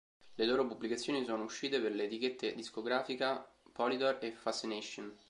[0.33, 5.15] Le loro pubblicazioni sono uscite per le etichette discografica Polydor e Fascination.